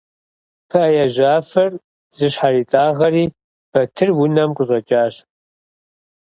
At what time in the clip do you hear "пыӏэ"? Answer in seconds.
0.69-0.89